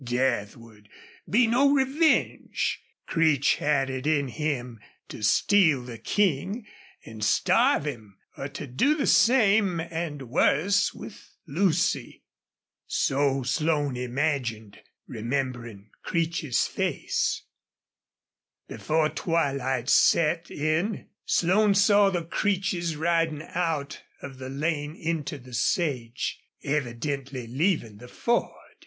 [0.03, 0.89] Death would
[1.29, 2.81] be no revenge.
[3.05, 6.65] Creech had it in him to steal the King
[7.05, 12.23] and starve him or to do the same and worse with Lucy.
[12.87, 17.43] So Slone imagined, remembering Creech's face.
[18.67, 25.53] Before twilight set in Slone saw the Creeches riding out of the lane into the
[25.53, 28.49] sage, evidently leaving the Ford.